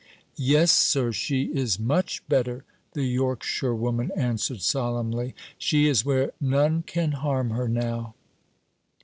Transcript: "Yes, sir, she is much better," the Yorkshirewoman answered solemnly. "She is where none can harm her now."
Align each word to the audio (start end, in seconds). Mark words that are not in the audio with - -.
"Yes, 0.39 0.71
sir, 0.71 1.11
she 1.11 1.43
is 1.53 1.77
much 1.79 2.27
better," 2.27 2.63
the 2.93 3.03
Yorkshirewoman 3.03 4.09
answered 4.15 4.63
solemnly. 4.63 5.35
"She 5.59 5.87
is 5.87 6.03
where 6.03 6.31
none 6.41 6.81
can 6.87 7.11
harm 7.11 7.51
her 7.51 7.67
now." 7.69 8.15